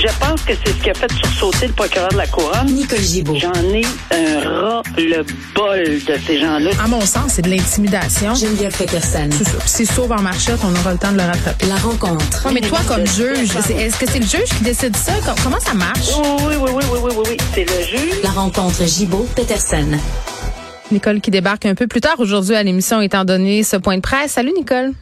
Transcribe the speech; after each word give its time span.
Je 0.00 0.06
pense 0.18 0.40
que 0.42 0.52
c'est 0.64 0.72
ce 0.72 0.82
qui 0.82 0.88
a 0.90 0.94
fait 0.94 1.12
sursauter 1.12 1.66
le 1.66 1.72
procureur 1.74 2.08
de 2.08 2.16
la 2.16 2.26
Couronne. 2.26 2.66
Nicole 2.72 3.00
Gibault. 3.00 3.34
J'en 3.36 3.52
ai 3.52 3.82
un 4.12 4.40
ras 4.48 4.82
le 4.96 5.22
bol 5.54 5.84
de 5.84 6.18
ces 6.26 6.40
gens-là. 6.40 6.70
À 6.82 6.88
mon 6.88 7.02
sens, 7.02 7.32
c'est 7.34 7.42
de 7.42 7.50
l'intimidation. 7.50 8.34
Geneviève 8.34 8.74
Peterson. 8.74 9.28
C'est 9.30 9.44
ça. 9.44 9.58
Puis 9.58 9.68
S'il 9.68 9.90
sauve 9.90 10.12
en 10.12 10.22
marchette, 10.22 10.58
on 10.64 10.74
aura 10.74 10.92
le 10.92 10.98
temps 10.98 11.12
de 11.12 11.18
le 11.18 11.24
rattraper. 11.24 11.66
La 11.66 11.74
rencontre. 11.76 12.46
Ouais, 12.46 12.52
mais 12.54 12.60
toi, 12.62 12.78
comme 12.88 13.06
juge, 13.06 13.50
est-ce 13.76 13.98
que 13.98 14.06
c'est 14.10 14.20
le 14.20 14.24
juge 14.26 14.48
qui 14.56 14.64
décide 14.64 14.96
ça? 14.96 15.12
Com- 15.24 15.34
Comment 15.44 15.60
ça 15.60 15.74
marche? 15.74 16.08
Oui, 16.18 16.46
oui, 16.48 16.56
oui, 16.58 16.70
oui, 16.72 16.84
oui, 16.92 16.98
oui, 17.02 17.12
oui, 17.18 17.24
oui. 17.32 17.36
C'est 17.54 17.64
le 17.64 17.84
juge. 17.84 18.22
La 18.22 18.30
rencontre 18.30 18.86
Gibault-Peterson. 18.86 19.98
Nicole 20.92 21.20
qui 21.20 21.30
débarque 21.30 21.66
un 21.66 21.74
peu 21.74 21.86
plus 21.86 22.00
tard 22.00 22.16
aujourd'hui 22.18 22.54
à 22.56 22.62
l'émission 22.62 23.00
étant 23.02 23.24
donné 23.26 23.62
ce 23.64 23.76
point 23.76 23.96
de 23.96 24.00
presse. 24.02 24.32
Salut 24.32 24.52
Nicole. 24.56 24.92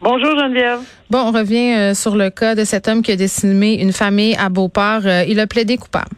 Bonjour 0.00 0.38
Geneviève. 0.38 0.78
Bon, 1.10 1.18
on 1.18 1.32
revient 1.32 1.74
euh, 1.76 1.94
sur 1.94 2.14
le 2.16 2.30
cas 2.30 2.54
de 2.54 2.64
cet 2.64 2.86
homme 2.88 3.02
qui 3.02 3.10
a 3.12 3.16
décimé 3.16 3.74
une 3.80 3.92
famille 3.92 4.36
à 4.38 4.48
Beauport. 4.48 5.00
Euh, 5.06 5.24
il 5.26 5.40
a 5.40 5.46
plaidé 5.46 5.76
coupable. 5.76 6.10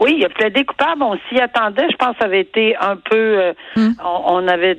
Oui, 0.00 0.16
il 0.18 0.24
a 0.24 0.28
plaidé 0.28 0.64
coupable. 0.64 1.02
On 1.02 1.16
s'y 1.28 1.40
attendait. 1.40 1.86
Je 1.90 1.96
pense 1.96 2.12
que 2.14 2.18
ça 2.20 2.24
avait 2.24 2.40
été 2.40 2.74
un 2.76 2.96
peu. 2.96 3.16
euh, 3.16 3.52
Hmm. 3.76 3.92
on, 4.04 4.34
on 4.44 4.48
avait 4.48 4.78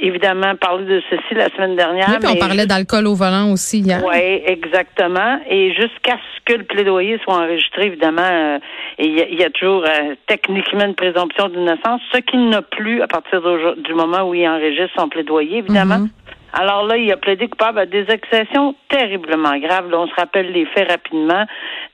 évidemment 0.00 0.54
parlé 0.56 0.84
de 0.86 1.02
ceci 1.10 1.34
la 1.34 1.48
semaine 1.50 1.74
dernière. 1.76 2.06
Oui, 2.10 2.16
puis 2.20 2.28
on 2.28 2.34
mais 2.34 2.38
parlait 2.38 2.66
d'alcool 2.66 3.06
au 3.06 3.14
volant 3.14 3.50
aussi 3.50 3.80
hier. 3.80 4.02
Oui, 4.06 4.42
exactement. 4.46 5.38
Et 5.48 5.72
jusqu'à 5.72 6.16
ce 6.16 6.40
que 6.52 6.58
le 6.58 6.64
plaidoyer 6.64 7.18
soit 7.24 7.34
enregistré, 7.36 7.86
évidemment, 7.86 8.58
il 8.98 9.12
y, 9.18 9.20
a- 9.22 9.28
il 9.28 9.38
y 9.38 9.44
a 9.44 9.50
toujours 9.50 9.84
techniquement 10.26 10.84
une 10.86 10.94
présomption 10.94 11.48
d'innocence, 11.48 12.00
ce 12.12 12.18
qu'il 12.20 12.48
n'a 12.50 12.62
plus 12.62 13.00
à 13.02 13.06
partir 13.06 13.40
du 13.78 13.94
moment 13.94 14.22
où 14.28 14.34
il 14.34 14.46
enregistre 14.48 14.94
son 14.98 15.08
plaidoyer, 15.08 15.58
évidemment. 15.58 15.98
Mhm. 16.00 16.08
Alors 16.52 16.86
là, 16.86 16.96
il 16.96 17.10
a 17.12 17.16
plaidé 17.16 17.48
coupable 17.48 17.78
à 17.78 17.86
des 17.86 18.06
accusations 18.08 18.74
terriblement 18.88 19.58
graves. 19.58 19.90
Là, 19.90 20.00
on 20.00 20.06
se 20.06 20.14
rappelle 20.14 20.52
les 20.52 20.66
faits 20.66 20.90
rapidement. 20.90 21.44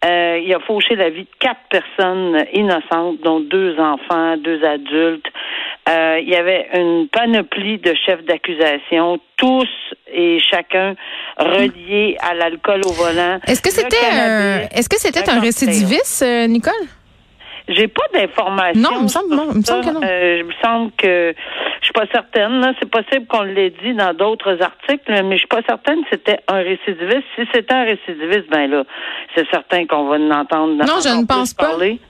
Euh, 0.05 0.41
il 0.45 0.53
a 0.55 0.61
fauché 0.61 0.95
la 0.95 1.11
vie 1.11 1.25
de 1.25 1.37
quatre 1.39 1.61
personnes 1.71 2.45
innocentes, 2.53 3.21
dont 3.23 3.41
deux 3.41 3.79
enfants, 3.79 4.37
deux 4.37 4.65
adultes. 4.65 5.27
Euh, 5.89 6.21
il 6.23 6.29
y 6.29 6.37
avait 6.37 6.69
une 6.75 7.09
panoplie 7.09 7.79
de 7.79 7.95
chefs 8.07 8.25
d'accusation, 8.25 9.19
tous 9.37 9.69
et 10.13 10.39
chacun 10.39 10.95
reliés 11.39 12.17
à 12.21 12.35
l'alcool 12.35 12.83
au 12.87 12.93
volant. 12.93 13.41
Est-ce 13.47 13.63
que 13.63 13.71
c'était 13.71 13.97
euh, 13.97 14.67
est-ce 14.73 14.89
que 14.89 14.99
c'était 14.99 15.29
un 15.29 15.41
récidiviste, 15.41 16.23
euh, 16.23 16.47
Nicole? 16.47 16.73
J'ai 17.69 17.89
pas 17.89 18.03
d'informations. 18.13 18.81
Non, 18.81 18.91
il 18.99 19.03
me 19.05 19.09
semble- 19.09 19.35
sur 19.35 19.37
non, 19.37 19.49
il 19.53 19.59
me 19.59 19.63
semble 19.65 19.85
que 19.85 19.91
non. 19.91 20.01
Euh, 20.05 20.37
il 20.41 20.45
me 20.45 20.53
semble 20.63 20.91
que 20.93 21.35
je 21.81 21.85
suis 21.85 21.93
pas 21.93 22.07
certaine. 22.13 22.75
C'est 22.81 22.91
possible 22.91 23.27
qu'on 23.27 23.43
l'ait 23.43 23.71
dit 23.71 23.95
dans 23.95 24.13
d'autres 24.15 24.61
articles, 24.63 25.05
mais 25.09 25.33
je 25.33 25.39
suis 25.39 25.47
pas 25.47 25.63
certaine 25.69 26.03
que 26.03 26.09
c'était 26.13 26.41
un 26.49 26.57
récidiviste. 26.59 27.25
Si 27.37 27.43
c'était 27.53 27.73
un 27.75 27.85
récidiviste, 27.85 28.49
ben 28.51 28.69
là, 28.71 28.85
c'est 29.37 29.49
certain 29.51 29.87
qu'on 29.87 30.05
va 30.09 30.17
en 30.17 30.31
entendre. 30.31 30.75
Non, 30.85 31.01
je 31.03 31.09
ne 31.21 31.25
pense 31.27 31.55
pas. 31.55 31.67
parler. 31.71 32.01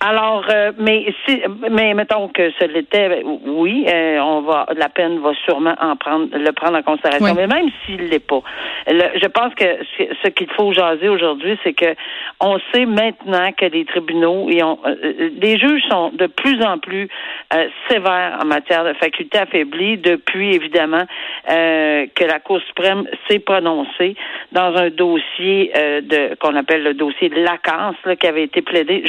Alors, 0.00 0.44
euh, 0.48 0.70
mais 0.78 1.12
si, 1.26 1.42
mais 1.72 1.92
mettons 1.92 2.28
que 2.28 2.52
ce 2.60 2.64
l'était, 2.66 3.20
oui, 3.24 3.84
euh, 3.92 4.18
on 4.20 4.42
va, 4.42 4.66
la 4.76 4.88
peine 4.88 5.18
va 5.18 5.32
sûrement 5.44 5.74
en 5.80 5.96
prendre, 5.96 6.28
le 6.32 6.52
prendre 6.52 6.78
en 6.78 6.82
considération. 6.82 7.24
Oui. 7.26 7.32
Mais 7.34 7.48
même 7.48 7.68
s'il 7.84 8.08
l'est 8.08 8.24
pas, 8.24 8.40
le- 8.86 9.18
je 9.20 9.26
pense 9.26 9.52
que 9.56 9.64
ce, 9.98 10.04
ce 10.22 10.28
qu'il 10.28 10.48
faut 10.52 10.72
jaser 10.72 11.08
aujourd'hui, 11.08 11.58
c'est 11.64 11.72
que 11.72 11.96
on 12.40 12.58
sait 12.72 12.86
maintenant 12.86 13.50
que 13.52 13.64
les 13.64 13.84
tribunaux 13.86 14.48
et 14.48 14.62
on, 14.62 14.78
euh, 14.86 15.30
les 15.40 15.58
juges 15.58 15.82
sont 15.90 16.10
de 16.14 16.26
plus 16.28 16.62
en 16.62 16.78
plus 16.78 17.08
euh, 17.54 17.66
sévères 17.90 18.38
en 18.40 18.44
matière 18.46 18.84
de 18.84 18.92
faculté 18.94 19.36
affaiblie 19.38 19.98
depuis 19.98 20.54
évidemment 20.54 21.06
euh, 21.50 22.06
que 22.14 22.24
la 22.24 22.38
Cour 22.38 22.60
suprême 22.68 23.04
s'est 23.28 23.40
prononcée 23.40 24.14
dans 24.52 24.76
un 24.76 24.90
dossier 24.90 25.72
euh, 25.76 26.00
de 26.02 26.36
qu'on 26.36 26.54
appelle 26.54 26.84
le 26.84 26.94
dossier 26.94 27.28
de 27.30 27.40
Lacasse 27.42 27.96
là, 28.04 28.14
qui 28.14 28.28
avait 28.28 28.44
été 28.44 28.62
plaidé 28.62 29.02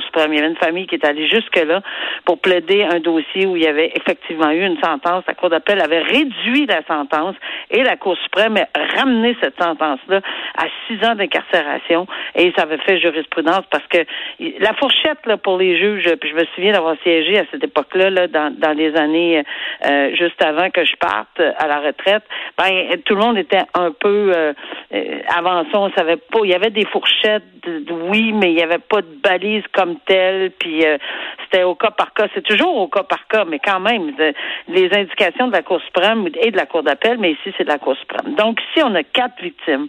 suprême. 0.00 0.32
Il 0.32 0.36
y 0.36 0.38
avait 0.38 0.48
une 0.48 0.56
famille 0.56 0.86
qui 0.86 0.94
est 0.94 1.04
allée 1.04 1.28
jusque 1.28 1.56
là 1.56 1.82
pour 2.24 2.38
plaider 2.38 2.84
un 2.84 3.00
dossier 3.00 3.46
où 3.46 3.56
il 3.56 3.62
y 3.62 3.66
avait 3.66 3.92
effectivement 3.94 4.50
eu 4.50 4.64
une 4.64 4.80
sentence. 4.80 5.24
La 5.26 5.34
Cour 5.34 5.50
d'appel 5.50 5.80
avait 5.80 6.00
réduit 6.00 6.66
la 6.66 6.82
sentence 6.86 7.36
et 7.70 7.82
la 7.82 7.96
Cour 7.96 8.16
suprême 8.18 8.56
a 8.56 9.00
ramené 9.00 9.36
cette 9.40 9.60
sentence-là 9.60 10.20
à 10.58 10.66
six 10.86 11.04
ans 11.06 11.14
d'incarcération 11.14 12.06
et 12.34 12.52
ça 12.56 12.62
avait 12.62 12.78
fait 12.78 12.98
jurisprudence 12.98 13.64
parce 13.70 13.86
que 13.86 13.98
la 14.60 14.74
fourchette 14.74 15.24
là, 15.26 15.36
pour 15.36 15.56
les 15.58 15.78
juges, 15.78 16.12
puis 16.20 16.30
je 16.30 16.34
me 16.34 16.44
souviens 16.54 16.72
d'avoir 16.72 16.96
siégé 17.02 17.38
à 17.38 17.44
cette 17.50 17.62
époque-là, 17.62 18.10
là, 18.10 18.26
dans, 18.26 18.52
dans 18.58 18.72
les 18.72 18.94
années 18.96 19.42
euh, 19.86 20.14
juste 20.14 20.42
avant 20.42 20.70
que 20.70 20.84
je 20.84 20.96
parte 20.96 21.40
à 21.40 21.66
la 21.66 21.80
retraite, 21.80 22.24
ben 22.56 22.98
tout 23.04 23.14
le 23.14 23.20
monde 23.20 23.38
était 23.38 23.62
un 23.74 23.92
peu 23.92 24.32
euh, 24.34 24.52
euh, 24.94 25.20
avancé, 25.34 25.70
on 25.74 25.90
savait 25.92 26.16
pas. 26.16 26.40
Il 26.44 26.50
y 26.50 26.54
avait 26.54 26.70
des 26.70 26.84
fourchettes, 26.86 27.44
oui, 28.10 28.32
mais 28.32 28.50
il 28.50 28.56
n'y 28.56 28.62
avait 28.62 28.78
pas 28.78 29.02
de 29.02 29.14
balise 29.22 29.64
comme 29.72 29.96
telle, 30.06 30.50
puis 30.58 30.84
euh, 30.84 30.98
c'était 31.44 31.64
au 31.64 31.74
cas 31.74 31.90
par 31.90 32.12
cas. 32.14 32.26
C'est 32.34 32.44
toujours 32.44 32.76
au 32.76 32.88
cas 32.88 33.02
par 33.02 33.26
cas, 33.28 33.44
mais 33.44 33.58
quand 33.58 33.80
même, 33.80 34.12
les 34.68 34.90
indications 34.92 35.48
de 35.48 35.52
la 35.52 35.62
Cour 35.62 35.80
suprême 35.82 36.28
et 36.40 36.50
de 36.50 36.56
la 36.56 36.66
Cour 36.66 36.82
d'appel, 36.82 37.18
mais 37.18 37.32
ici, 37.32 37.52
c'est 37.56 37.64
de 37.64 37.68
la 37.68 37.78
Cour 37.78 37.96
suprême. 37.96 38.34
Donc, 38.34 38.60
ici, 38.70 38.82
on 38.84 38.94
a 38.94 39.02
quatre 39.02 39.40
victimes, 39.42 39.86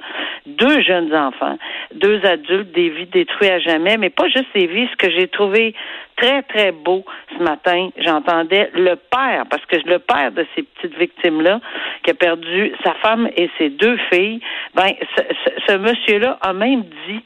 deux 0.59 0.81
jeunes 0.81 1.14
enfants, 1.16 1.58
deux 1.96 2.24
adultes, 2.25 2.72
des 2.72 2.90
vies 2.90 3.06
détruites 3.08 3.50
à 3.52 3.59
jamais, 3.59 3.97
mais 3.97 4.09
pas 4.09 4.28
juste 4.28 4.47
des 4.53 4.68
vies. 4.68 4.88
Ce 4.92 4.96
que 4.97 5.09
j'ai 5.12 5.28
trouvé 5.28 5.74
très, 6.18 6.42
très 6.44 6.72
beau 6.72 7.06
ce 7.38 7.42
matin, 7.44 7.90
j'entendais 7.97 8.70
le 8.74 8.96
père, 8.96 9.46
parce 9.50 9.66
que 9.66 9.78
le 9.88 10.00
père 10.00 10.31
de 10.31 10.46
ces 10.56 10.64
petites 10.64 10.97
victimes-là, 10.97 11.59
qui 12.03 12.12
a 12.12 12.14
perdu 12.14 12.74
sa 12.84 12.94
femme 12.96 13.30
et 13.38 13.50
ses 13.58 13.70
deux 13.70 13.97
filles, 14.12 14.42
ben, 14.75 14.90
ce, 15.18 15.22
ce- 15.46 15.72
ce 15.72 15.78
monsieur-là 15.78 16.38
a 16.42 16.53
même 16.53 16.84
dit 17.08 17.22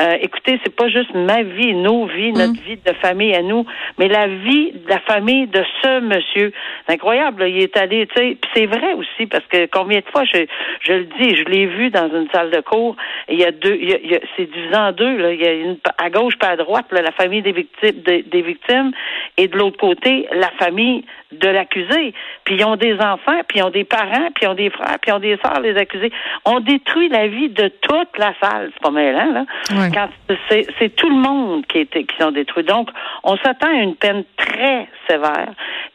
euh, 0.00 0.16
écoutez, 0.20 0.58
c'est 0.64 0.74
pas 0.74 0.88
juste 0.88 1.14
ma 1.14 1.42
vie, 1.42 1.72
nos 1.74 2.06
vies, 2.06 2.32
notre 2.32 2.60
vie 2.62 2.76
de 2.84 2.92
famille 3.00 3.34
à 3.34 3.42
nous, 3.42 3.64
mais 3.98 4.08
la 4.08 4.26
vie 4.26 4.72
de 4.72 4.88
la 4.88 4.98
famille 5.00 5.46
de 5.46 5.62
ce 5.82 6.00
monsieur. 6.00 6.52
C'est 6.86 6.94
incroyable, 6.94 7.42
là, 7.42 7.48
il 7.48 7.58
est 7.62 7.76
allé, 7.76 8.06
tu 8.08 8.14
sais, 8.20 8.36
c'est 8.54 8.66
vrai 8.66 8.92
aussi 8.94 9.26
parce 9.26 9.44
que 9.46 9.66
combien 9.66 10.00
de 10.00 10.04
fois 10.10 10.24
je, 10.24 10.46
je 10.80 10.92
le 10.94 11.04
dis, 11.20 11.36
je 11.36 11.44
l'ai 11.44 11.66
vu 11.66 11.90
dans 11.90 12.08
une 12.08 12.28
salle 12.32 12.50
de 12.50 12.60
cours. 12.60 12.96
Il 13.28 13.38
y 13.38 13.44
a 13.44 13.52
deux, 13.52 13.78
il 13.80 13.88
y 13.90 13.94
a, 13.94 13.98
il 14.02 14.10
y 14.10 14.14
a- 14.16 14.20
c'est 14.36 14.50
divisé 14.50 14.74
en 14.76 14.90
deux. 14.92 15.16
Là, 15.16 15.32
il 15.32 15.40
y 15.40 15.46
a 15.46 15.52
une 15.52 15.76
à 15.98 16.10
gauche 16.10 16.36
pas 16.38 16.48
à 16.48 16.56
droite, 16.56 16.86
là, 16.90 17.00
la 17.02 17.12
famille 17.12 17.42
des 17.42 17.52
victimes, 17.52 18.02
des, 18.04 18.22
des 18.22 18.42
victimes, 18.42 18.90
et 19.36 19.46
de 19.48 19.56
l'autre 19.56 19.78
côté 19.78 20.26
la 20.32 20.50
famille 20.58 21.04
de 21.32 21.48
l'accusé. 21.48 22.14
Puis 22.44 22.56
ils 22.56 22.64
ont 22.64 22.76
des 22.76 22.94
enfants, 22.94 23.40
puis 23.48 23.58
ils 23.58 23.62
ont 23.62 23.70
des 23.70 23.84
parents, 23.84 24.28
puis 24.34 24.44
ils 24.44 24.48
ont 24.48 24.54
des 24.54 24.70
frères, 24.70 24.98
puis 25.00 25.10
ils 25.10 25.14
ont 25.14 25.18
des 25.20 25.36
sœurs, 25.44 25.60
les 25.60 25.76
accusés. 25.76 26.12
On 26.44 26.60
détruit 26.60 27.08
la 27.08 27.26
vie 27.28 27.48
de 27.48 27.68
toute 27.80 28.18
la 28.18 28.32
salle. 28.40 28.70
C'est 28.74 28.82
pas 28.82 28.90
mêlant, 28.90 29.32
là. 29.32 29.44
Ouais. 29.70 29.83
Quand 29.92 30.08
c'est, 30.50 30.94
tout 30.96 31.08
le 31.08 31.16
monde 31.16 31.64
qui, 31.66 31.78
est, 31.78 31.86
qui 31.90 32.06
sont 32.20 32.30
détruits. 32.30 32.64
Donc, 32.64 32.88
on 33.22 33.36
s'attend 33.38 33.68
à 33.68 33.82
une 33.82 33.94
peine 33.96 34.24
très 34.36 34.88
sévère. 35.08 35.48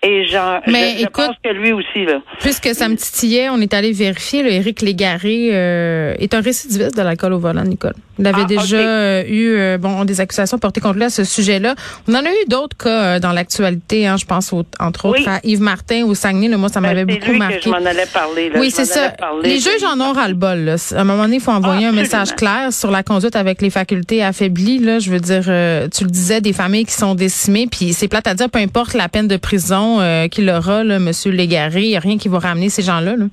Et 0.04 0.26
genre, 0.28 0.60
Mais 0.68 0.94
je, 0.94 0.98
je 1.00 1.04
écoute- 1.04 1.26
pense 1.26 1.36
que 1.44 1.50
lui 1.50 1.72
aussi, 1.74 2.06
là. 2.06 2.20
Puisque 2.40 2.74
ça 2.74 2.88
me 2.90 2.96
titillait, 2.96 3.50
on 3.50 3.60
est 3.62 3.74
allé 3.74 3.92
vérifier. 3.92 4.44
Là, 4.44 4.50
Éric 4.50 4.82
Légaré 4.82 5.50
euh, 5.54 6.14
est 6.20 6.34
un 6.34 6.42
récidiviste 6.42 6.96
de 6.98 7.02
l'alcool 7.02 7.34
au 7.34 7.40
volant, 7.40 7.64
Nicole. 7.64 7.94
Il 8.18 8.28
avait 8.28 8.42
Ah, 8.44 8.46
déjà 8.46 8.78
euh, 8.78 9.24
eu 9.28 9.56
euh, 9.58 9.78
bon 9.78 10.04
des 10.06 10.20
accusations 10.22 10.58
portées 10.58 10.82
contre 10.82 10.96
lui 10.98 11.04
à 11.06 11.10
ce 11.10 11.24
sujet-là. 11.24 11.76
On 12.08 12.14
en 12.16 12.26
a 12.26 12.30
eu 12.30 12.46
d'autres 12.48 12.76
cas 12.78 12.90
euh, 13.16 13.20
dans 13.20 13.32
l'actualité. 13.32 14.08
Hein, 14.08 14.18
je 14.18 14.26
pense 14.26 14.52
au- 14.54 14.64
entre 14.80 15.06
autres 15.06 15.28
à 15.28 15.40
Yves 15.44 15.62
Martin 15.62 16.04
au 16.06 16.14
Saguenay. 16.16 16.50
Moi, 16.58 16.70
ça 16.70 16.82
m'avait 16.82 17.06
Ben, 17.06 17.14
c'est 17.14 17.20
beaucoup 17.20 17.32
lui 17.32 17.40
marqué. 17.40 17.58
que 17.58 17.64
je 17.64 17.70
m'en 17.70 17.76
allais 17.78 18.06
parler. 18.14 18.50
Là. 18.50 18.60
Oui, 18.60 18.72
c'est 18.72 18.86
ça. 18.86 19.10
parler. 19.12 19.50
Les 19.50 19.60
juges 19.60 19.84
en 19.86 20.00
ont 20.02 20.12
ras-le-bol. 20.14 20.70
À 20.96 21.00
un 21.00 21.04
moment 21.06 21.24
donné, 21.24 21.38
il 21.38 21.42
faut 21.42 21.52
envoyer 21.52 21.86
Ah, 21.86 21.90
un 21.90 21.94
message 21.94 22.32
absolument. 22.32 22.58
clair 22.60 22.74
sur 22.74 22.92
la 22.92 23.04
conduite 23.04 23.36
avec 23.36 23.62
les 23.62 23.70
facultés 23.80 24.22
affaiblies. 24.22 25.00
Je 25.00 25.10
veux 25.10 25.22
dire, 25.22 25.46
euh, 25.48 25.88
tu 25.88 26.04
le 26.04 26.10
disais, 26.10 26.42
des 26.42 26.52
familles 26.52 26.86
qui 26.86 26.94
sont 26.94 27.16
décimées, 27.16 27.68
puis 27.72 27.94
c'est 27.94 28.10
plate 28.10 28.28
à 28.28 28.34
dire, 28.34 28.50
peu 28.50 28.60
importe 28.60 28.94
la 28.94 29.08
peine 29.08 29.28
de 29.28 29.38
prison 29.38 30.02
euh, 30.02 30.28
qu'il 30.28 30.50
aura, 30.50 30.84
là, 30.84 31.00
Monsieur 31.00 31.32
Légaré, 31.32 31.84
il 31.84 31.90
n'y 31.90 31.96
a 31.96 32.02
rien 32.02 32.18
qui 32.18 32.28
va 32.28 32.40
ramener 32.40 32.70
ces 32.70 32.82
gens-là. 32.82 33.16
Là. 33.16 33.26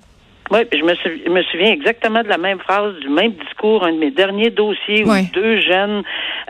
Oui, 0.50 0.60
je 0.72 0.82
me, 0.84 0.94
sou- 0.94 1.20
je 1.26 1.30
me 1.30 1.42
souviens 1.44 1.72
exactement 1.72 2.22
de 2.22 2.28
la 2.28 2.38
même 2.38 2.58
phrase, 2.60 2.94
du 3.00 3.08
même 3.08 3.32
discours, 3.32 3.84
un 3.84 3.92
de 3.92 3.98
mes 3.98 4.12
derniers 4.12 4.50
dossiers 4.50 5.04
où 5.04 5.10
deux 5.34 5.60
jeunes 5.60 6.02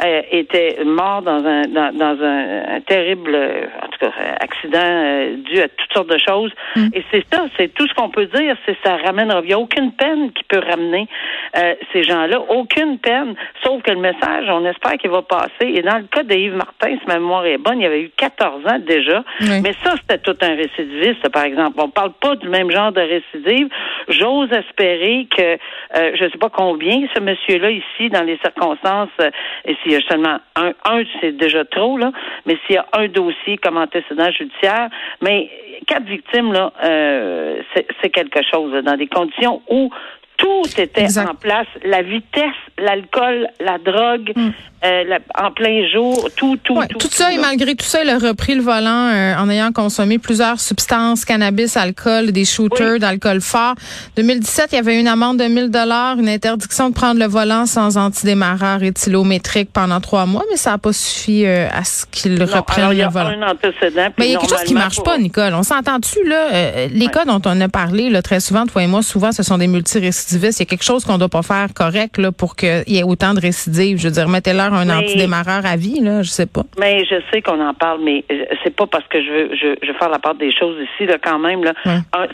euh, 0.05 0.23
étaient 0.31 0.77
morts 0.85 1.23
dans 1.23 1.43
un 1.45 1.63
dans, 1.63 1.97
dans 1.97 2.23
un, 2.23 2.77
un 2.77 2.81
terrible, 2.83 3.35
euh, 3.35 3.65
en 3.83 3.87
tout 3.89 3.99
cas, 4.01 4.13
euh, 4.21 4.35
accident 4.41 4.79
euh, 4.83 5.37
dû 5.37 5.61
à 5.61 5.69
toutes 5.69 5.93
sortes 5.95 6.11
de 6.11 6.19
choses. 6.19 6.53
Mm. 6.77 6.89
Et 6.93 7.05
c'est 7.11 7.25
ça, 7.33 7.47
c'est 7.57 7.73
tout 7.73 7.87
ce 7.89 7.95
qu'on 7.95 8.11
peut 8.11 8.27
dire, 8.27 8.55
c'est 8.67 8.77
ça 8.85 8.97
ramène. 8.99 9.33
Il 9.43 9.47
n'y 9.49 9.53
a 9.55 9.59
aucune 9.59 9.93
peine 9.93 10.31
qui 10.33 10.45
peut 10.45 10.61
ramener 10.69 11.09
euh, 11.57 11.75
ces 11.93 12.03
gens-là, 12.03 12.41
aucune 12.51 12.99
peine, 12.99 13.35
sauf 13.65 13.81
que 13.83 13.93
le 13.93 14.01
message, 14.01 14.45
on 14.51 14.65
espère 14.67 14.99
qu'il 14.99 15.11
va 15.11 15.23
passer. 15.23 15.49
Et 15.75 15.81
dans 15.83 15.97
le 15.97 16.05
cas 16.05 16.23
de 16.23 16.35
Yves 16.35 16.55
Martin, 16.57 16.99
si 17.01 17.07
ma 17.07 17.15
mémoire 17.15 17.47
est 17.47 17.57
bonne, 17.59 17.81
il 17.81 17.85
y 17.85 17.87
avait 17.87 18.03
eu 18.03 18.11
14 18.17 18.67
ans 18.67 18.79
déjà, 18.87 19.25
Oui. 19.41 19.61
mais 19.63 19.73
ça, 19.83 19.95
c'était 20.01 20.19
tout 20.19 20.37
un 20.43 20.55
récidiviste, 20.55 21.27
par 21.31 21.45
exemple. 21.45 21.77
On 21.79 21.89
parle 21.89 22.13
pas 22.21 22.37
du 22.37 22.49
même 22.49 22.71
genre 22.71 22.93
de 22.93 23.01
récidive. 23.01 23.69
J'ose 24.09 24.53
espérer 24.53 25.27
que, 25.35 25.43
euh, 25.43 26.13
je 26.15 26.25
ne 26.25 26.31
sais 26.31 26.39
pas 26.39 26.51
combien, 26.51 27.07
ce 27.15 27.21
monsieur-là 27.21 27.71
ici, 27.71 28.11
dans 28.11 28.23
les 28.23 28.39
circonstances, 28.39 29.09
euh, 29.21 29.31
et 29.65 29.77
s'il 29.83 29.93
y 29.93 29.97
a 29.97 30.01
seulement 30.09 30.39
un, 30.57 30.73
un 30.85 31.03
c'est 31.21 31.37
déjà 31.37 31.65
trop, 31.65 31.99
là, 31.99 32.13
mais 32.45 32.57
s'il 32.67 32.77
y 32.77 32.79
a 32.79 32.87
un 32.93 33.09
dossier 33.09 33.59
comme 33.59 33.77
antécédent 33.77 34.31
judiciaire, 34.31 34.89
mais 35.21 35.51
quatre 35.87 36.05
victimes, 36.05 36.53
là, 36.53 36.73
euh, 36.85 37.61
c'est 38.03 38.11
quelque 38.11 38.41
chose, 38.51 38.73
dans 38.85 38.97
des 38.97 39.07
conditions 39.07 39.63
où 39.69 39.91
tout 40.37 40.65
était 40.79 41.19
en 41.19 41.35
place. 41.35 41.67
La 41.85 42.03
vitesse, 42.03 42.55
l'alcool, 42.79 43.49
la 43.61 43.79
drogue, 43.79 44.33
mm. 44.35 44.51
euh, 44.85 45.19
en 45.39 45.51
plein 45.51 45.89
jour, 45.89 46.29
tout, 46.37 46.59
tout, 46.63 46.79
tout. 46.89 46.99
Tout 46.99 47.09
ça, 47.11 47.33
et 47.33 47.39
malgré 47.39 47.75
tout 47.75 47.87
ça, 47.87 48.03
il 48.03 48.11
a 48.11 48.19
repris 48.19 48.55
le 48.55 48.63
volant 48.63 49.11
euh, 49.13 49.35
en 49.37 49.49
ayant 49.49 49.73
consommé 49.73 50.19
plusieurs 50.19 50.61
substances, 50.61 51.25
cannabis, 51.25 51.77
alcool, 51.77 52.33
des 52.33 52.45
shooters 52.45 52.99
d'alcool 52.99 53.41
fort. 53.41 53.75
2017, 54.17 54.69
il 54.73 54.75
y 54.77 54.79
avait 54.79 55.01
une 55.01 55.09
amende 55.09 55.39
de 55.39 55.45
1000 55.45 55.71
dollars, 55.71 56.19
une 56.19 56.29
interdiction 56.29 56.91
de 56.91 56.95
prendre 56.95 57.19
le 57.19 57.27
volant 57.27 57.67
sans 57.67 57.97
antidémarreur 57.97 58.83
éthylométrique 58.83 59.71
pendant 59.73 60.01
trois 60.01 60.27
mois, 60.27 60.45
mais 60.51 60.57
ça 60.57 60.73
n'a 60.73 60.79
pas 60.79 60.93
suffi 60.93 61.47
euh, 61.47 61.69
à 61.73 61.85
ce 61.85 62.05
qu'il 62.07 62.43
reprenne 62.43 62.97
le 62.97 63.09
volant. 63.09 63.55
mais 64.19 64.27
il 64.27 64.33
y 64.33 64.37
a 64.37 64.39
quelque 64.39 64.51
chose 64.51 64.65
qui 64.65 64.75
marche 64.75 65.03
pas, 65.03 65.17
Nicole. 65.19 65.55
On 65.55 65.63
s'entend-tu, 65.63 66.25
là? 66.29 66.87
les 66.89 67.09
cas 67.09 67.25
dont 67.25 67.41
on 67.47 67.61
a 67.61 67.69
parlé 67.69 68.11
là, 68.11 68.23
très 68.23 68.41
souvent, 68.41 68.67
toi 68.67 68.83
et 68.83 68.87
moi, 68.87 69.03
souvent, 69.03 69.33
ce 69.33 69.43
sont 69.43 69.59
des 69.59 69.67
multirécidivistes 69.67 70.26
il 70.33 70.43
y 70.43 70.63
a 70.63 70.65
quelque 70.65 70.85
chose 70.85 71.05
qu'on 71.05 71.19
doit 71.19 71.29
pas 71.29 71.43
faire 71.43 71.69
correct 71.75 72.19
là, 72.19 72.33
pour 72.33 72.57
qu'il 72.57 72.85
y 72.87 72.99
ait 72.99 73.03
autant 73.03 73.35
de 73.35 73.41
récidives. 73.41 73.99
Je 73.99 74.09
veux 74.09 74.15
dire, 74.15 74.29
mettez-leur 74.29 74.73
un 74.73 74.89
antidémarreur 74.89 75.65
à 75.65 75.77
vie, 75.77 76.01
là, 76.01 76.23
je 76.23 76.31
sais 76.31 76.47
pas. 76.47 76.63
Mais 76.79 77.05
je 77.05 77.17
sais 77.33 77.43
qu'on 77.43 77.61
en 77.61 77.75
parle, 77.75 78.01
mais 78.03 78.25
euh, 78.31 78.45
c'est 78.65 78.75
pas 78.75 78.87
parce 78.87 79.07
que 79.09 79.23
je 79.23 79.31
veux, 79.31 79.51
je, 79.55 79.87
veux 79.87 79.99
faire 79.99 80.09
la 80.09 80.19
part 80.19 80.35
des 80.35 80.53
choses 80.53 80.77
ici, 80.83 81.07
là, 81.07 81.19
quand 81.23 81.39
même. 81.39 81.65
Là. 81.65 81.73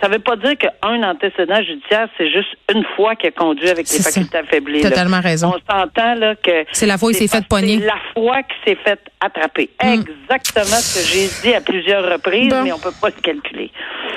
Ça 0.01 0.09
veut 0.09 0.19
pas 0.19 0.37
dire 0.37 0.57
qu'un 0.59 1.03
antécédent 1.03 1.63
judiciaire, 1.63 2.09
c'est 2.17 2.31
juste 2.31 2.57
une 2.75 2.85
fois 2.97 3.15
qu'il 3.17 3.29
a 3.29 3.33
conduit 3.33 3.69
avec 3.69 3.89
les 3.91 3.99
facultés 3.99 4.39
affaiblies. 4.39 4.83
Totalement 4.83 5.21
raison. 5.21 5.55
On 5.55 5.73
s'entend 5.73 6.15
là 6.15 6.35
que 6.37 6.65
c'est 6.73 6.87
la 6.87 6.99
fois 6.99 7.11
il 7.11 7.15
s'est 7.15 7.29
fait 7.29 7.47
pogner. 7.47 7.79
C'est 7.79 7.87
la 7.87 7.99
fois 8.15 8.43
qu'il 8.43 8.73
s'est 8.73 8.81
fait 8.83 9.01
attraper. 9.21 9.71
Mm. 9.83 10.03
Exactement 10.03 10.65
ce 10.65 10.99
que 10.99 11.07
j'ai 11.07 11.29
dit 11.43 11.55
à 11.55 11.61
plusieurs 11.61 12.11
reprises, 12.11 12.55
mais 12.65 12.73
on 12.73 12.79
peut 12.79 12.93
pas 13.01 13.11
se 13.11 13.21
calculer. 13.21 13.71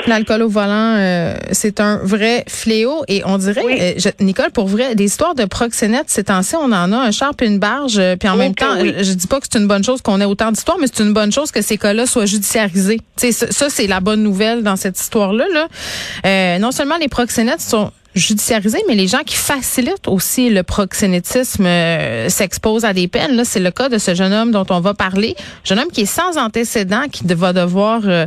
L'alcool 0.07 0.43
au 0.43 0.49
volant, 0.49 0.97
euh, 0.97 1.35
c'est 1.51 1.79
un 1.79 1.97
vrai 2.03 2.43
fléau 2.47 3.03
et 3.07 3.21
on 3.25 3.37
dirait, 3.37 3.64
euh, 3.69 4.11
Nicole, 4.19 4.51
pour 4.51 4.67
vrai, 4.67 4.95
des 4.95 5.05
histoires 5.05 5.35
de 5.35 5.45
proxénètes, 5.45 6.05
ces 6.07 6.25
temps-ci, 6.25 6.55
on 6.55 6.65
en 6.65 6.91
a 6.91 6.97
un 6.97 7.11
char 7.11 7.33
et 7.41 7.45
une 7.45 7.59
barge, 7.59 7.97
euh, 7.97 8.15
puis 8.15 8.29
en 8.29 8.35
même 8.35 8.55
temps, 8.55 8.77
je 8.79 9.13
dis 9.13 9.27
pas 9.27 9.39
que 9.39 9.47
c'est 9.51 9.59
une 9.59 9.67
bonne 9.67 9.83
chose 9.83 10.01
qu'on 10.01 10.19
ait 10.21 10.25
autant 10.25 10.51
d'histoires, 10.51 10.77
mais 10.79 10.87
c'est 10.91 11.03
une 11.03 11.13
bonne 11.13 11.31
chose 11.31 11.51
que 11.51 11.61
ces 11.61 11.77
cas-là 11.77 12.05
soient 12.05 12.25
judiciarisés. 12.25 13.01
ça, 13.17 13.69
c'est 13.69 13.87
la 13.87 13.99
bonne 13.99 14.23
nouvelle 14.23 14.63
dans 14.63 14.75
cette 14.75 14.99
histoire-là. 14.99 15.45
Là. 15.53 16.59
non 16.59 16.71
seulement 16.71 16.97
les 16.97 17.07
proxénètes 17.07 17.61
sont 17.61 17.91
judiciarisé, 18.15 18.79
mais 18.87 18.95
les 18.95 19.07
gens 19.07 19.23
qui 19.25 19.35
facilitent 19.35 20.07
aussi 20.07 20.49
le 20.49 20.63
proxénétisme 20.63 21.65
euh, 21.65 22.29
s'exposent 22.29 22.85
à 22.85 22.93
des 22.93 23.07
peines. 23.07 23.35
Là, 23.35 23.43
c'est 23.43 23.59
le 23.59 23.71
cas 23.71 23.89
de 23.89 23.97
ce 23.97 24.15
jeune 24.15 24.33
homme 24.33 24.51
dont 24.51 24.65
on 24.69 24.79
va 24.79 24.93
parler. 24.93 25.35
Jeune 25.63 25.79
homme 25.79 25.91
qui 25.91 26.01
est 26.01 26.05
sans 26.05 26.37
antécédent, 26.37 27.03
qui 27.11 27.25
va 27.27 27.53
devoir 27.53 28.01
euh, 28.05 28.25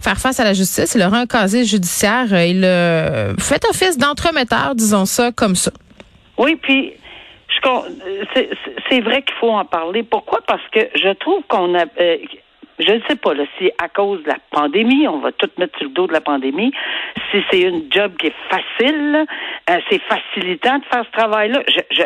faire 0.00 0.18
face 0.18 0.40
à 0.40 0.44
la 0.44 0.52
justice. 0.52 0.94
Il 0.94 1.02
aura 1.02 1.18
un 1.18 1.26
casier 1.26 1.64
judiciaire. 1.64 2.26
Euh, 2.32 3.32
il 3.36 3.42
fait 3.42 3.64
office 3.70 3.96
d'entremetteur, 3.96 4.74
disons 4.74 5.06
ça, 5.06 5.30
comme 5.32 5.54
ça. 5.54 5.70
Oui, 6.36 6.56
puis 6.56 6.92
c'est 8.90 9.00
vrai 9.00 9.22
qu'il 9.22 9.34
faut 9.40 9.50
en 9.50 9.64
parler. 9.64 10.02
Pourquoi? 10.02 10.40
Parce 10.46 10.62
que 10.72 10.80
je 10.94 11.12
trouve 11.14 11.42
qu'on 11.48 11.74
a 11.74 11.84
je 12.78 12.92
ne 12.92 13.00
sais 13.08 13.16
pas 13.16 13.34
là, 13.34 13.44
si 13.58 13.70
à 13.82 13.88
cause 13.88 14.22
de 14.22 14.28
la 14.28 14.38
pandémie, 14.50 15.06
on 15.08 15.18
va 15.18 15.32
tout 15.32 15.50
mettre 15.58 15.76
sur 15.78 15.88
le 15.88 15.94
dos 15.94 16.06
de 16.06 16.12
la 16.12 16.20
pandémie, 16.20 16.72
si 17.30 17.38
c'est 17.50 17.60
une 17.60 17.84
job 17.90 18.12
qui 18.18 18.28
est 18.28 18.34
facile, 18.48 19.26
euh, 19.70 19.78
c'est 19.90 20.00
facilitant 20.02 20.78
de 20.78 20.84
faire 20.84 21.04
ce 21.04 21.18
travail-là, 21.18 21.62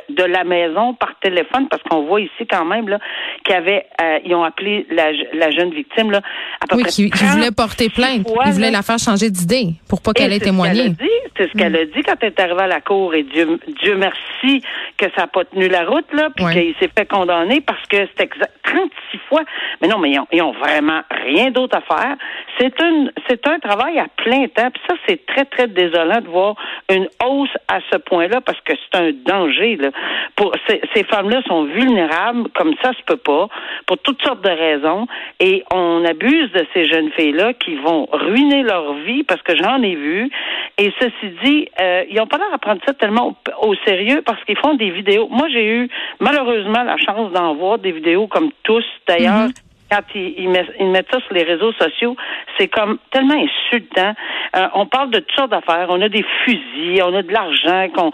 de 0.09 0.25
la 0.25 0.45
maison 0.45 0.95
par 0.95 1.19
téléphone, 1.21 1.69
parce 1.69 1.83
qu'on 1.85 2.03
voit 2.03 2.21
ici 2.21 2.47
quand 2.51 2.65
même 2.65 2.89
là 2.89 2.99
qu'ils 3.45 3.55
avaient, 3.55 3.87
euh, 4.01 4.19
ils 4.25 4.35
ont 4.35 4.45
appelé 4.45 4.87
la, 4.91 5.13
la 5.33 5.51
jeune 5.51 5.71
victime 5.71 6.11
là, 6.11 6.21
à 6.61 6.67
peu 6.67 6.77
oui, 6.77 6.85
qui, 6.85 7.09
voulait 7.09 7.51
porter 7.51 7.89
plainte, 7.89 8.27
ils 8.47 8.53
voulaient 8.53 8.71
la 8.71 8.83
faire 8.83 8.99
changer 8.99 9.31
d'idée 9.31 9.75
pour 9.89 10.01
pas 10.03 10.13
qu'elle 10.13 10.33
ait 10.33 10.41
témoigné. 10.41 10.93
C'est 11.37 11.51
ce 11.51 11.57
qu'elle 11.57 11.75
a 11.77 11.85
dit 11.87 12.03
quand 12.05 12.15
elle 12.21 12.29
est 12.29 12.41
arrivée 12.41 12.63
à 12.63 12.67
la 12.67 12.81
cour. 12.81 13.15
Et 13.15 13.23
Dieu, 13.23 13.59
Dieu 13.83 13.97
merci 13.97 14.63
que 14.99 15.07
ça 15.17 15.23
n'a 15.23 15.27
pas 15.27 15.45
tenu 15.45 15.69
la 15.69 15.85
route 15.85 16.13
là, 16.13 16.29
puis 16.35 16.45
qu'il 16.53 16.75
s'est 16.79 16.91
fait 16.97 17.07
condamner 17.07 17.61
parce 17.61 17.85
que 17.87 18.07
c'était 18.07 18.29
36 18.65 19.19
fois. 19.29 19.43
Mais 19.81 19.89
non, 19.89 19.99
mais 19.99 20.11
ils 20.11 20.21
ont, 20.21 20.27
ils 20.33 20.43
ont 20.43 20.53
vraiment 20.63 21.01
rien 21.11 21.51
d'autre 21.51 21.77
à 21.77 21.81
faire. 21.81 22.17
C'est 22.59 22.81
une, 22.81 23.11
c'est 23.29 23.47
un 23.49 23.59
travail 23.59 23.99
à 23.99 24.07
plein 24.17 24.47
temps. 24.49 24.71
Puis 24.71 24.83
ça, 24.89 24.95
c'est 25.07 25.25
très, 25.27 25.45
très 25.45 25.67
désolant 25.67 26.21
de 26.21 26.29
voir 26.29 26.55
une 26.91 27.09
hausse 27.25 27.55
à 27.69 27.81
ce 27.91 27.99
point-là 27.99 28.41
parce 28.41 28.61
que 28.61 28.73
c'est 28.75 28.99
un 28.99 29.11
danger. 29.27 29.77
Là. 29.77 29.91
Pour 30.37 30.53
ces, 30.69 30.81
ces 30.95 31.05
femmes-là 31.05 31.43
sont 31.47 31.65
vulnérables, 31.65 32.49
comme 32.55 32.75
ça 32.83 32.93
se 32.93 33.03
peut 33.07 33.17
pas, 33.17 33.49
pour 33.87 33.99
toutes 33.99 34.23
sortes 34.23 34.43
de 34.43 34.51
raisons. 34.51 35.07
Et 35.41 35.65
on 35.73 36.05
abuse 36.05 36.53
de 36.53 36.67
ces 36.75 36.87
jeunes 36.87 37.11
filles-là 37.13 37.55
qui 37.55 37.77
vont 37.77 38.09
ruiner 38.13 38.63
leur 38.63 38.95
vie 38.95 39.25
parce 39.25 39.43
que 39.43 39.57
j'en 39.57 39.83
ai 39.83 39.95
vu. 39.95 40.31
Et 40.79 40.93
ceci 41.01 41.35
dit, 41.45 41.69
euh, 41.81 42.05
ils 42.09 42.17
n'ont 42.17 42.27
pas 42.27 42.39
l'air 42.39 42.53
à 42.53 42.59
prendre 42.59 42.81
ça 42.87 42.95
tellement 42.95 43.37
au, 43.61 43.75
sérieux 43.87 44.23
parce 44.25 44.43
qu'ils 44.45 44.59
font 44.59 44.75
des 44.75 44.91
vidéos. 44.91 45.29
Moi, 45.29 45.49
j'ai 45.49 45.67
eu 45.67 45.89
malheureusement 46.21 46.83
la 46.83 46.97
chance 46.99 47.33
d'en 47.33 47.55
voir 47.55 47.79
des 47.79 47.93
vidéos 47.93 48.27
comme 48.27 48.51
tous 48.63 48.85
d'ailleurs. 49.09 49.49
Mm-hmm 49.49 49.72
quand 49.93 50.03
ils, 50.15 50.49
mettent, 50.49 51.07
ça 51.13 51.21
sur 51.21 51.35
les 51.35 51.43
réseaux 51.43 51.73
sociaux, 51.73 52.17
c'est 52.59 52.69
comme 52.69 52.99
tellement 53.11 53.35
insultant. 53.35 54.15
Euh, 54.57 54.69
on 54.75 54.87
parle 54.87 55.11
de 55.11 55.19
toutes 55.19 55.37
sortes 55.37 55.51
d'affaires. 55.51 55.87
On 55.91 56.01
a 56.01 56.09
des 56.09 56.25
fusils, 56.45 57.03
on 57.03 57.15
a 57.15 57.23
de 57.23 57.33
l'argent 57.33 57.89
qu'on 57.95 58.11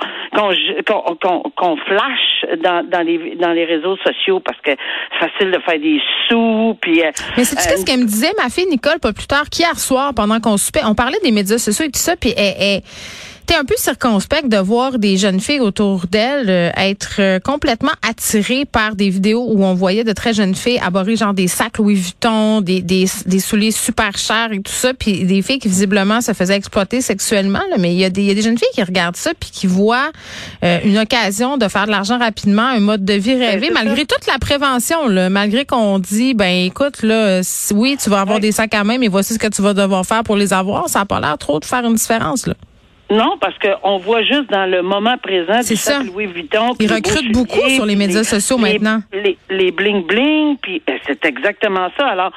qu'on 1.56 1.76
flash 1.76 2.60
dans, 2.62 2.88
dans, 2.88 3.06
les, 3.06 3.36
dans 3.36 3.52
les 3.52 3.64
réseaux 3.64 3.96
sociaux 3.98 4.40
parce 4.40 4.60
que 4.60 4.70
c'est 4.72 5.28
facile 5.28 5.50
de 5.50 5.58
faire 5.60 5.78
des 5.78 6.00
sous. 6.28 6.76
Puis, 6.80 7.02
euh, 7.02 7.10
Mais 7.36 7.44
c'est 7.44 7.56
ce 7.56 7.84
qu'elle 7.84 8.00
me 8.00 8.06
disait, 8.06 8.32
ma 8.42 8.50
fille 8.50 8.66
Nicole, 8.66 8.98
pas 9.00 9.12
plus 9.12 9.26
tard, 9.26 9.44
qu'hier 9.50 9.78
soir, 9.78 10.12
pendant 10.14 10.40
qu'on 10.40 10.56
soupait, 10.56 10.84
on 10.84 10.94
parlait 10.94 11.18
des 11.22 11.32
médias 11.32 11.58
sociaux 11.58 11.86
et 11.86 11.90
tout 11.90 12.00
ça, 12.00 12.16
puis 12.16 12.34
elle 12.36 12.82
un 13.56 13.64
peu 13.64 13.74
circonspect 13.76 14.48
de 14.48 14.56
voir 14.58 14.98
des 14.98 15.16
jeunes 15.16 15.40
filles 15.40 15.60
autour 15.60 16.06
d'elle 16.06 16.50
euh, 16.50 16.70
être 16.76 17.16
euh, 17.18 17.40
complètement 17.40 17.92
attirées 18.08 18.64
par 18.64 18.94
des 18.94 19.10
vidéos 19.10 19.46
où 19.48 19.64
on 19.64 19.74
voyait 19.74 20.04
de 20.04 20.12
très 20.12 20.34
jeunes 20.34 20.54
filles 20.54 20.80
aborder 20.84 21.16
genre 21.16 21.34
des 21.34 21.48
sacs 21.48 21.78
Louis 21.78 21.94
Vuitton, 21.94 22.60
des, 22.60 22.82
des, 22.82 23.06
des 23.26 23.40
souliers 23.40 23.70
super 23.70 24.16
chers 24.16 24.52
et 24.52 24.60
tout 24.60 24.72
ça, 24.72 24.94
puis 24.94 25.24
des 25.24 25.42
filles 25.42 25.58
qui 25.58 25.68
visiblement 25.68 26.20
se 26.20 26.32
faisaient 26.32 26.56
exploiter 26.56 27.00
sexuellement. 27.00 27.62
Là, 27.70 27.76
mais 27.78 27.94
il 27.94 27.98
y, 27.98 28.04
a 28.04 28.10
des, 28.10 28.22
y 28.22 28.30
a 28.30 28.34
des 28.34 28.42
jeunes 28.42 28.58
filles 28.58 28.68
qui 28.74 28.82
regardent 28.82 29.16
ça 29.16 29.32
puis 29.38 29.50
qui 29.50 29.66
voient 29.66 30.10
euh, 30.64 30.78
une 30.84 30.98
occasion 30.98 31.56
de 31.56 31.68
faire 31.68 31.86
de 31.86 31.90
l'argent 31.90 32.18
rapidement, 32.18 32.66
un 32.66 32.80
mode 32.80 33.04
de 33.04 33.14
vie 33.14 33.34
ben, 33.34 33.50
rêvé, 33.50 33.70
malgré 33.72 34.04
toute 34.04 34.26
la 34.26 34.38
prévention, 34.38 35.08
là, 35.08 35.30
malgré 35.30 35.64
qu'on 35.64 35.98
dit, 35.98 36.34
ben 36.34 36.66
écoute, 36.66 37.02
là, 37.02 37.40
oui, 37.74 37.96
tu 38.02 38.10
vas 38.10 38.20
avoir 38.20 38.40
des 38.40 38.52
sacs 38.52 38.74
à 38.74 38.84
main, 38.84 38.98
mais 38.98 39.08
voici 39.08 39.34
ce 39.34 39.38
que 39.38 39.48
tu 39.48 39.62
vas 39.62 39.74
devoir 39.74 40.04
faire 40.04 40.22
pour 40.22 40.36
les 40.36 40.52
avoir. 40.52 40.88
Ça 40.88 41.00
n'a 41.00 41.04
pas 41.06 41.20
l'air 41.20 41.38
trop 41.38 41.60
de 41.60 41.64
faire 41.64 41.84
une 41.84 41.94
différence. 41.94 42.46
Là. 42.46 42.54
Non, 43.10 43.38
parce 43.40 43.54
qu'on 43.58 43.96
voit 43.98 44.22
juste 44.22 44.50
dans 44.50 44.66
le 44.66 44.82
moment 44.82 45.16
présent 45.16 45.60
du 45.60 45.76
ça. 45.76 46.02
Louis 46.02 46.26
Vuitton. 46.26 46.74
Ils 46.78 46.92
recrutent 46.92 47.32
beaucoup 47.32 47.68
sur 47.70 47.86
les 47.86 47.96
médias 47.96 48.24
sociaux 48.24 48.58
maintenant. 48.58 49.00
Les, 49.12 49.70
bling 49.70 50.04
bling, 50.06 50.58
puis 50.58 50.82
euh, 50.88 50.98
c'est 51.06 51.24
exactement 51.24 51.88
ça. 51.96 52.06
Alors 52.06 52.32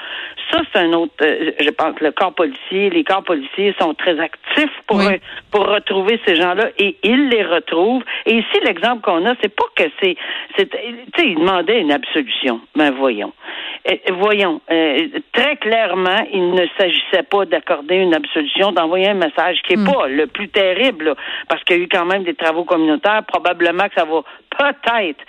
ça, 0.52 0.62
c'est 0.72 0.80
un 0.80 0.94
autre. 0.94 1.14
Euh, 1.22 1.52
je 1.60 1.70
pense 1.72 1.96
que 1.96 2.06
le 2.06 2.12
corps 2.12 2.34
policier, 2.34 2.90
les 2.90 3.04
corps 3.04 3.24
policiers 3.24 3.76
sont 3.80 3.94
très 3.94 4.18
actifs 4.20 4.72
pour 4.88 5.02
pour 5.52 5.68
retrouver 5.68 6.20
ces 6.26 6.36
gens-là 6.38 6.70
et 6.78 6.98
ils 7.04 7.30
les 7.30 7.44
retrouvent. 7.44 8.04
Et 8.26 8.38
ici, 8.38 8.60
l'exemple 8.66 9.02
qu'on 9.02 9.26
a, 9.26 9.34
c'est 9.42 9.54
pas 9.54 9.66
que 9.76 9.84
c'est, 10.02 10.16
c'est, 10.58 10.70
tu 10.70 10.78
sais, 11.18 11.28
ils 11.28 11.36
demandaient 11.36 11.82
une 11.82 11.92
absolution. 11.92 12.62
Ben 12.76 12.92
voyons. 12.92 13.34
Euh, 13.90 13.96
voyons, 14.20 14.62
euh, 14.72 15.08
très 15.32 15.56
clairement, 15.58 16.26
il 16.32 16.52
ne 16.52 16.66
s'agissait 16.78 17.24
pas 17.24 17.46
d'accorder 17.46 17.96
une 17.96 18.14
absolution, 18.14 18.72
d'envoyer 18.72 19.10
un 19.10 19.16
message 19.16 19.62
qui 19.68 19.74
est 19.74 19.78
hmm. 19.78 19.92
pas 19.92 20.08
le 20.08 20.28
plus 20.28 20.50
terrible, 20.50 21.16
parce 21.48 21.64
qu'il 21.64 21.78
y 21.78 21.80
a 21.80 21.84
eu 21.84 21.88
quand 21.88 22.06
même 22.06 22.24
des 22.24 22.36
travaux 22.36 22.64
communautaires. 22.64 23.24
Probablement 23.28 23.88
que 23.88 23.96
ça 23.96 24.06
va 24.06 24.22
peut-être, 24.58 25.20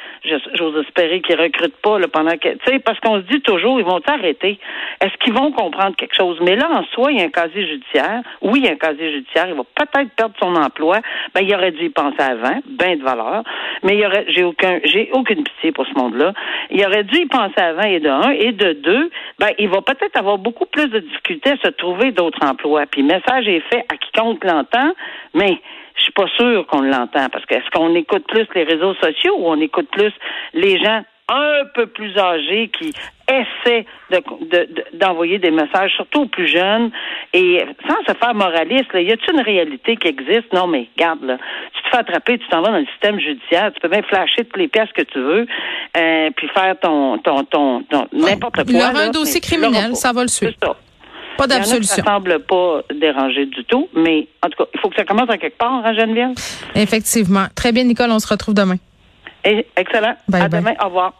j'ose 0.54 0.84
espérer 0.84 1.20
qu'ils 1.20 1.40
recrutent 1.40 1.80
pas 1.82 1.98
là, 1.98 2.08
pendant 2.08 2.36
que, 2.36 2.48
tu 2.48 2.58
sais, 2.66 2.78
parce 2.80 2.98
qu'on 3.00 3.16
se 3.16 3.26
dit 3.26 3.40
toujours, 3.40 3.78
ils 3.80 3.86
vont 3.86 4.00
s'arrêter. 4.06 4.58
Est-ce 5.00 5.16
qu'ils 5.18 5.32
vont 5.32 5.52
comprendre 5.52 5.96
quelque 5.96 6.14
chose? 6.14 6.38
Mais 6.42 6.56
là, 6.56 6.68
en 6.70 6.84
soi, 6.92 7.12
il 7.12 7.18
y 7.18 7.22
a 7.22 7.24
un 7.24 7.30
casier 7.30 7.66
judiciaire. 7.66 8.22
Oui, 8.42 8.60
il 8.60 8.66
y 8.66 8.68
a 8.68 8.72
un 8.72 8.76
casier 8.76 9.12
judiciaire. 9.12 9.46
Il 9.48 9.54
va 9.54 9.64
peut-être 9.74 10.10
perdre 10.14 10.34
son 10.40 10.54
emploi. 10.56 10.98
Ben, 11.34 11.42
il 11.42 11.54
aurait 11.54 11.72
dû 11.72 11.86
y 11.86 11.90
penser 11.90 12.20
avant, 12.20 12.60
ben 12.66 12.98
de 12.98 13.04
valeur. 13.04 13.42
Mais 13.82 13.94
il 13.94 14.00
y 14.00 14.06
aurait, 14.06 14.26
j'ai 14.28 14.44
aucun, 14.44 14.80
j'ai 14.84 15.08
aucune 15.12 15.44
pitié 15.44 15.72
pour 15.72 15.86
ce 15.86 15.94
monde-là. 15.94 16.32
Il 16.70 16.84
aurait 16.84 17.04
dû 17.04 17.16
y 17.16 17.26
penser 17.26 17.60
avant 17.60 17.88
et 17.88 18.00
de 18.00 18.08
un 18.08 18.30
et 18.42 18.50
de 18.50 18.72
deux, 18.72 19.10
ben, 19.38 19.50
il 19.58 19.68
va 19.68 19.82
peut-être 19.82 20.16
avoir 20.16 20.36
beaucoup 20.36 20.66
plus 20.66 20.88
de 20.88 20.98
difficultés 20.98 21.50
à 21.50 21.56
se 21.58 21.68
trouver 21.68 22.10
d'autres 22.10 22.44
emplois. 22.44 22.86
Puis, 22.86 23.04
message 23.04 23.46
est 23.46 23.62
fait 23.72 23.84
à 23.88 23.96
quiconque 23.96 24.44
l'entend, 24.44 24.92
mais 25.32 25.60
je 25.96 26.02
suis 26.02 26.12
pas 26.12 26.26
sûre 26.36 26.66
qu'on 26.66 26.82
l'entend 26.82 27.28
parce 27.30 27.46
que 27.46 27.54
est-ce 27.54 27.70
qu'on 27.70 27.94
écoute 27.94 28.26
plus 28.26 28.46
les 28.56 28.64
réseaux 28.64 28.94
sociaux 28.94 29.36
ou 29.38 29.48
on 29.48 29.60
écoute 29.60 29.88
plus 29.92 30.12
les 30.54 30.82
gens 30.82 31.04
un 31.28 31.64
peu 31.74 31.86
plus 31.86 32.18
âgés 32.18 32.68
qui 32.68 32.92
essaient 33.32 33.86
d'envoyer 34.94 35.38
de, 35.38 35.42
des 35.42 35.50
messages, 35.50 35.92
surtout 35.96 36.22
aux 36.22 36.26
plus 36.26 36.46
jeunes, 36.46 36.90
et 37.32 37.64
sans 37.88 37.96
se 38.06 38.16
faire 38.18 38.34
moraliste, 38.34 38.92
là, 38.92 39.00
y 39.00 39.10
a-t-il 39.10 39.34
une 39.34 39.42
réalité 39.42 39.96
qui 39.96 40.08
existe? 40.08 40.52
Non, 40.52 40.66
mais 40.66 40.88
regarde, 40.96 41.22
là, 41.24 41.38
tu 41.74 41.82
te 41.82 41.88
fais 41.88 41.98
attraper, 41.98 42.38
tu 42.38 42.48
t'en 42.48 42.62
vas 42.62 42.70
dans 42.70 42.78
le 42.78 42.86
système 42.86 43.18
judiciaire, 43.18 43.72
tu 43.72 43.80
peux 43.80 43.88
même 43.88 44.04
flasher 44.04 44.44
toutes 44.44 44.56
les 44.56 44.68
pièces 44.68 44.92
que 44.94 45.02
tu 45.02 45.18
veux, 45.18 45.46
euh, 45.96 46.30
puis 46.36 46.48
faire 46.48 46.78
ton, 46.80 47.18
ton, 47.18 47.44
ton, 47.44 47.84
n'importe 48.12 48.54
quoi. 48.54 48.64
Il 48.68 48.76
y 48.76 48.82
aura 48.82 49.00
un 49.00 49.10
dossier 49.10 49.40
criminel, 49.40 49.96
ça 49.96 50.12
va 50.12 50.22
le 50.22 50.28
suivre. 50.28 50.54
Pas 51.36 51.46
d'absolution. 51.46 52.04
Ça 52.04 52.12
semble 52.12 52.40
pas 52.40 52.82
déranger 52.94 53.46
du 53.46 53.64
tout, 53.64 53.88
mais 53.94 54.28
en 54.44 54.48
tout 54.50 54.62
cas, 54.62 54.70
il 54.74 54.80
faut 54.80 54.90
que 54.90 54.96
ça 54.96 55.04
commence 55.04 55.30
à 55.30 55.38
quelque 55.38 55.56
part, 55.56 55.72
hein, 55.72 55.94
Geneviève? 55.94 56.32
Effectivement. 56.74 57.46
Très 57.54 57.72
bien, 57.72 57.84
Nicole, 57.84 58.10
on 58.10 58.18
se 58.18 58.28
retrouve 58.28 58.54
demain. 58.54 58.76
Et, 59.44 59.66
excellent. 59.76 60.14
Bye 60.28 60.42
à 60.42 60.48
bye. 60.48 60.60
demain. 60.60 60.74
Au 60.80 60.86
revoir. 60.86 61.14